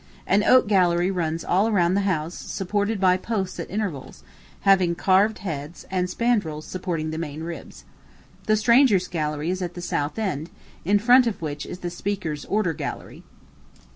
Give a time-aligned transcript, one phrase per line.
[0.25, 4.23] An oak gallery runs all round the house, supported by posts at intervals,
[4.61, 7.85] having carved heads, and spandrills supporting the main ribs.
[8.47, 10.49] The strangers' gallery is at the south end,
[10.83, 13.21] in front of which is the speaker's order gallery.